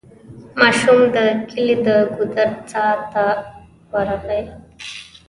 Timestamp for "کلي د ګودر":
1.49-2.49